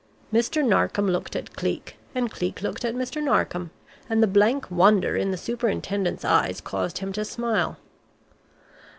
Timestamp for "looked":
1.07-1.35, 2.63-2.83